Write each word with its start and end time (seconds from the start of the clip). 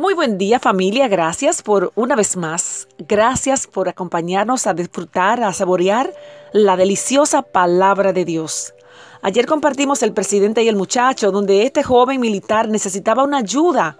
Muy 0.00 0.14
buen 0.14 0.38
día 0.38 0.58
familia, 0.58 1.08
gracias 1.08 1.60
por 1.60 1.92
una 1.94 2.16
vez 2.16 2.34
más, 2.34 2.88
gracias 3.06 3.66
por 3.66 3.86
acompañarnos 3.86 4.66
a 4.66 4.72
disfrutar, 4.72 5.42
a 5.42 5.52
saborear 5.52 6.14
la 6.54 6.78
deliciosa 6.78 7.42
palabra 7.42 8.14
de 8.14 8.24
Dios. 8.24 8.72
Ayer 9.20 9.44
compartimos 9.44 10.02
el 10.02 10.14
presidente 10.14 10.62
y 10.62 10.68
el 10.68 10.76
muchacho, 10.76 11.30
donde 11.30 11.64
este 11.64 11.82
joven 11.82 12.18
militar 12.18 12.70
necesitaba 12.70 13.24
una 13.24 13.40
ayuda 13.40 13.98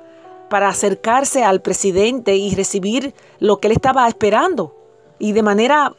para 0.48 0.68
acercarse 0.68 1.44
al 1.44 1.60
presidente 1.60 2.35
y 2.35 2.54
recibir 2.54 3.12
lo 3.38 3.60
que 3.60 3.69
él 3.69 3.72
estaba 3.72 4.08
esperando. 4.08 4.74
Y 5.19 5.32
de 5.32 5.42
manera 5.42 5.94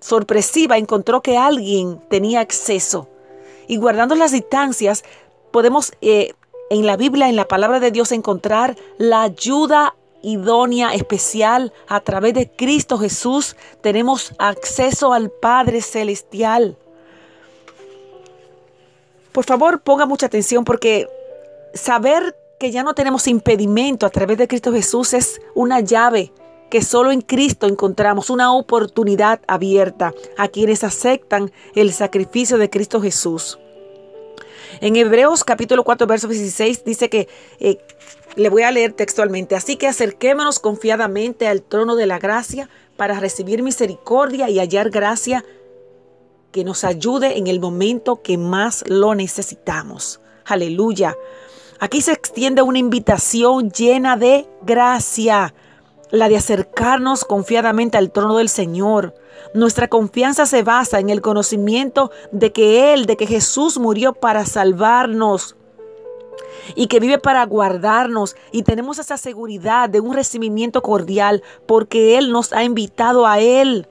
sorpresiva 0.00 0.76
encontró 0.76 1.22
que 1.22 1.38
alguien 1.38 1.98
tenía 2.10 2.40
acceso. 2.40 3.08
Y 3.68 3.78
guardando 3.78 4.16
las 4.16 4.32
distancias, 4.32 5.02
podemos 5.50 5.92
eh, 6.02 6.34
en 6.70 6.86
la 6.86 6.96
Biblia, 6.96 7.28
en 7.28 7.36
la 7.36 7.48
palabra 7.48 7.80
de 7.80 7.90
Dios, 7.90 8.12
encontrar 8.12 8.76
la 8.96 9.22
ayuda 9.22 9.96
idónea, 10.22 10.94
especial, 10.94 11.72
a 11.88 12.00
través 12.00 12.34
de 12.34 12.50
Cristo 12.50 12.96
Jesús, 12.98 13.56
tenemos 13.80 14.32
acceso 14.38 15.12
al 15.12 15.30
Padre 15.30 15.82
Celestial. 15.82 16.76
Por 19.32 19.44
favor, 19.44 19.80
ponga 19.80 20.06
mucha 20.06 20.26
atención 20.26 20.64
porque 20.64 21.08
saber 21.74 22.36
que 22.58 22.70
ya 22.70 22.82
no 22.82 22.94
tenemos 22.94 23.26
impedimento 23.26 24.06
a 24.06 24.10
través 24.10 24.38
de 24.38 24.48
Cristo 24.48 24.72
Jesús 24.72 25.14
es 25.14 25.40
una 25.54 25.80
llave 25.80 26.32
que 26.68 26.82
solo 26.82 27.10
en 27.10 27.20
Cristo 27.20 27.66
encontramos 27.66 28.30
una 28.30 28.52
oportunidad 28.52 29.40
abierta 29.48 30.12
a 30.38 30.48
quienes 30.48 30.84
aceptan 30.84 31.50
el 31.74 31.92
sacrificio 31.92 32.58
de 32.58 32.70
Cristo 32.70 33.00
Jesús. 33.00 33.58
En 34.80 34.96
Hebreos 34.96 35.44
capítulo 35.44 35.84
4, 35.84 36.06
verso 36.06 36.28
16 36.28 36.84
dice 36.84 37.08
que, 37.08 37.28
eh, 37.58 37.78
le 38.36 38.48
voy 38.48 38.62
a 38.62 38.70
leer 38.70 38.92
textualmente, 38.92 39.56
así 39.56 39.76
que 39.76 39.88
acerquémonos 39.88 40.60
confiadamente 40.60 41.48
al 41.48 41.62
trono 41.62 41.96
de 41.96 42.06
la 42.06 42.18
gracia 42.18 42.68
para 42.96 43.18
recibir 43.18 43.62
misericordia 43.62 44.48
y 44.48 44.58
hallar 44.58 44.90
gracia 44.90 45.44
que 46.52 46.64
nos 46.64 46.84
ayude 46.84 47.38
en 47.38 47.46
el 47.46 47.60
momento 47.60 48.22
que 48.22 48.38
más 48.38 48.84
lo 48.86 49.14
necesitamos. 49.14 50.20
Aleluya. 50.44 51.16
Aquí 51.78 52.00
se 52.02 52.12
extiende 52.12 52.62
una 52.62 52.78
invitación 52.78 53.70
llena 53.70 54.16
de 54.16 54.46
gracia 54.62 55.54
la 56.10 56.28
de 56.28 56.36
acercarnos 56.36 57.24
confiadamente 57.24 57.98
al 57.98 58.10
trono 58.10 58.36
del 58.36 58.48
Señor. 58.48 59.14
Nuestra 59.54 59.88
confianza 59.88 60.46
se 60.46 60.62
basa 60.62 61.00
en 61.00 61.10
el 61.10 61.22
conocimiento 61.22 62.10
de 62.32 62.52
que 62.52 62.92
Él, 62.92 63.06
de 63.06 63.16
que 63.16 63.26
Jesús 63.26 63.78
murió 63.78 64.12
para 64.12 64.44
salvarnos 64.44 65.56
y 66.74 66.86
que 66.86 67.00
vive 67.00 67.18
para 67.18 67.44
guardarnos 67.46 68.36
y 68.52 68.62
tenemos 68.62 68.98
esa 68.98 69.16
seguridad 69.16 69.88
de 69.88 70.00
un 70.00 70.14
recibimiento 70.14 70.82
cordial 70.82 71.42
porque 71.66 72.18
Él 72.18 72.32
nos 72.32 72.52
ha 72.52 72.64
invitado 72.64 73.26
a 73.26 73.40
Él. 73.40 73.88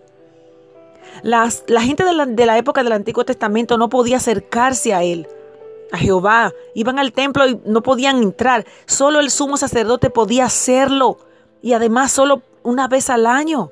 Las, 1.24 1.64
la 1.68 1.82
gente 1.82 2.06
de 2.06 2.14
la, 2.14 2.26
de 2.26 2.46
la 2.46 2.58
época 2.58 2.84
del 2.84 2.94
Antiguo 2.94 3.26
Testamento 3.26 3.78
no 3.78 3.90
podía 3.90 4.18
acercarse 4.18 4.94
a 4.94 5.04
Él 5.04 5.28
a 5.92 5.98
Jehová. 5.98 6.54
Iban 6.76 7.00
al 7.00 7.12
templo 7.12 7.48
y 7.48 7.60
no 7.66 7.82
podían 7.82 8.22
entrar. 8.22 8.66
Solo 8.86 9.20
el 9.20 9.32
sumo 9.32 9.58
sacerdote 9.58 10.10
podía 10.10 10.46
hacerlo 10.46 11.18
y 11.62 11.74
además 11.74 12.12
solo 12.12 12.42
una 12.64 12.88
vez 12.88 13.10
al 13.10 13.26
año. 13.26 13.72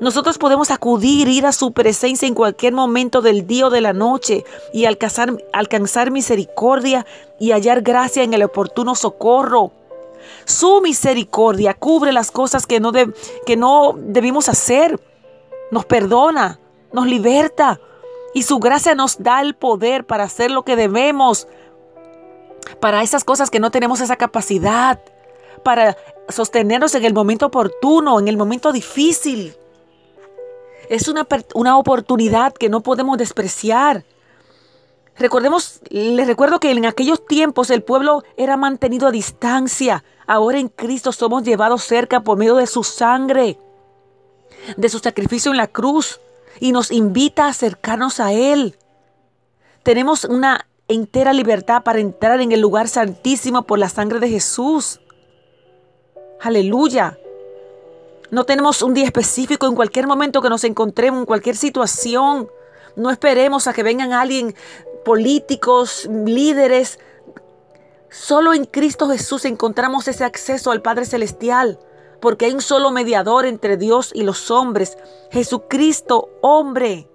Nosotros 0.00 0.38
podemos 0.38 0.70
acudir, 0.70 1.28
ir 1.28 1.44
a 1.44 1.52
su 1.52 1.72
presencia 1.72 2.26
en 2.26 2.34
cualquier 2.34 2.72
momento 2.72 3.20
del 3.20 3.46
día 3.46 3.66
o 3.66 3.70
de 3.70 3.82
la 3.82 3.92
noche 3.92 4.44
y 4.72 4.86
alcanzar, 4.86 6.10
misericordia 6.10 7.06
y 7.38 7.52
hallar 7.52 7.82
gracia 7.82 8.22
en 8.22 8.32
el 8.32 8.42
oportuno 8.42 8.94
socorro. 8.94 9.72
Su 10.46 10.80
misericordia 10.80 11.74
cubre 11.74 12.12
las 12.12 12.30
cosas 12.30 12.66
que 12.66 12.80
no, 12.80 12.92
que 13.44 13.56
no 13.56 13.94
debimos 13.98 14.48
hacer. 14.48 14.98
Nos 15.70 15.84
perdona, 15.84 16.58
nos 16.92 17.06
liberta 17.06 17.78
y 18.32 18.44
su 18.44 18.58
gracia 18.58 18.94
nos 18.94 19.22
da 19.22 19.42
el 19.42 19.54
poder 19.54 20.06
para 20.06 20.24
hacer 20.24 20.50
lo 20.50 20.64
que 20.64 20.76
debemos. 20.76 21.46
Para 22.80 23.02
esas 23.02 23.22
cosas 23.22 23.50
que 23.50 23.60
no 23.60 23.70
tenemos 23.70 24.00
esa 24.00 24.16
capacidad. 24.16 24.98
Para 25.62 25.98
sostenernos 26.32 26.94
en 26.94 27.04
el 27.04 27.14
momento 27.14 27.46
oportuno, 27.46 28.18
en 28.18 28.28
el 28.28 28.36
momento 28.36 28.72
difícil. 28.72 29.54
Es 30.88 31.08
una, 31.08 31.26
una 31.54 31.78
oportunidad 31.78 32.52
que 32.52 32.68
no 32.68 32.80
podemos 32.80 33.18
despreciar. 33.18 34.04
Recordemos, 35.16 35.80
les 35.90 36.26
recuerdo 36.26 36.60
que 36.60 36.70
en 36.70 36.86
aquellos 36.86 37.26
tiempos 37.26 37.70
el 37.70 37.82
pueblo 37.82 38.24
era 38.36 38.56
mantenido 38.56 39.06
a 39.06 39.10
distancia. 39.12 40.02
Ahora 40.26 40.58
en 40.58 40.68
Cristo 40.68 41.12
somos 41.12 41.42
llevados 41.42 41.84
cerca 41.84 42.20
por 42.20 42.38
medio 42.38 42.56
de 42.56 42.66
su 42.66 42.84
sangre, 42.84 43.58
de 44.76 44.88
su 44.88 44.98
sacrificio 44.98 45.50
en 45.50 45.58
la 45.58 45.66
cruz, 45.66 46.20
y 46.58 46.72
nos 46.72 46.90
invita 46.90 47.46
a 47.46 47.50
acercarnos 47.50 48.20
a 48.20 48.32
Él. 48.32 48.76
Tenemos 49.82 50.24
una 50.24 50.66
entera 50.88 51.32
libertad 51.32 51.82
para 51.82 52.00
entrar 52.00 52.40
en 52.40 52.52
el 52.52 52.60
lugar 52.60 52.88
santísimo 52.88 53.62
por 53.62 53.78
la 53.78 53.88
sangre 53.88 54.20
de 54.20 54.28
Jesús. 54.28 55.00
Aleluya. 56.42 57.18
No 58.30 58.44
tenemos 58.44 58.80
un 58.80 58.94
día 58.94 59.04
específico 59.04 59.66
en 59.66 59.74
cualquier 59.74 60.06
momento 60.06 60.40
que 60.40 60.48
nos 60.48 60.64
encontremos, 60.64 61.20
en 61.20 61.26
cualquier 61.26 61.56
situación. 61.56 62.48
No 62.96 63.10
esperemos 63.10 63.66
a 63.66 63.74
que 63.74 63.82
vengan 63.82 64.12
alguien, 64.12 64.54
políticos, 65.04 66.08
líderes. 66.24 66.98
Solo 68.08 68.54
en 68.54 68.64
Cristo 68.64 69.08
Jesús 69.08 69.44
encontramos 69.44 70.08
ese 70.08 70.24
acceso 70.24 70.70
al 70.70 70.80
Padre 70.80 71.04
Celestial, 71.04 71.78
porque 72.20 72.46
hay 72.46 72.52
un 72.52 72.62
solo 72.62 72.90
mediador 72.90 73.44
entre 73.44 73.76
Dios 73.76 74.10
y 74.14 74.22
los 74.22 74.50
hombres, 74.50 74.96
Jesucristo 75.30 76.30
hombre. 76.40 77.06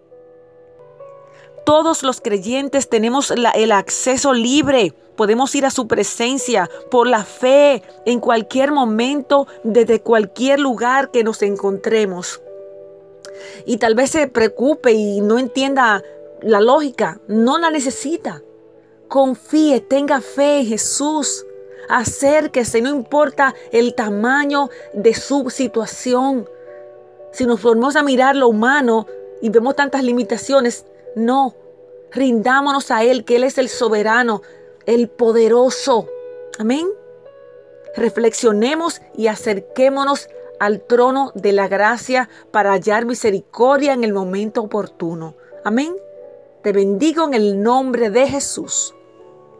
Todos 1.65 2.03
los 2.03 2.21
creyentes 2.21 2.89
tenemos 2.89 3.31
el 3.31 3.71
acceso 3.71 4.33
libre. 4.33 4.93
Podemos 5.15 5.55
ir 5.55 5.65
a 5.65 5.71
su 5.71 5.87
presencia 5.87 6.69
por 6.91 7.07
la 7.07 7.23
fe 7.23 7.81
en 8.05 8.19
cualquier 8.19 8.71
momento, 8.71 9.47
desde 9.63 9.99
cualquier 9.99 10.59
lugar 10.59 11.09
que 11.09 11.23
nos 11.23 11.41
encontremos. 11.41 12.39
Y 13.65 13.77
tal 13.77 13.95
vez 13.95 14.11
se 14.11 14.27
preocupe 14.27 14.91
y 14.91 15.21
no 15.21 15.39
entienda 15.39 16.03
la 16.41 16.61
lógica. 16.61 17.19
No 17.27 17.57
la 17.57 17.71
necesita. 17.71 18.43
Confíe, 19.07 19.79
tenga 19.79 20.21
fe 20.21 20.59
en 20.59 20.67
Jesús. 20.67 21.45
Acérquese, 21.89 22.81
no 22.81 22.89
importa 22.89 23.55
el 23.71 23.95
tamaño 23.95 24.69
de 24.93 25.15
su 25.15 25.49
situación. 25.49 26.47
Si 27.31 27.47
nos 27.47 27.59
formamos 27.59 27.95
a 27.95 28.03
mirar 28.03 28.35
lo 28.35 28.49
humano 28.49 29.07
y 29.41 29.49
vemos 29.49 29.75
tantas 29.75 30.03
limitaciones, 30.03 30.85
no, 31.15 31.55
rindámonos 32.11 32.91
a 32.91 33.03
Él, 33.03 33.25
que 33.25 33.37
Él 33.37 33.43
es 33.43 33.57
el 33.57 33.69
soberano, 33.69 34.41
el 34.85 35.09
poderoso. 35.09 36.07
Amén. 36.59 36.87
Reflexionemos 37.95 39.01
y 39.15 39.27
acerquémonos 39.27 40.29
al 40.59 40.81
trono 40.81 41.31
de 41.35 41.51
la 41.53 41.67
gracia 41.67 42.29
para 42.51 42.71
hallar 42.71 43.05
misericordia 43.05 43.93
en 43.93 44.03
el 44.03 44.13
momento 44.13 44.61
oportuno. 44.61 45.35
Amén. 45.63 45.95
Te 46.61 46.71
bendigo 46.71 47.25
en 47.25 47.33
el 47.33 47.61
nombre 47.61 48.09
de 48.09 48.27
Jesús. 48.27 48.93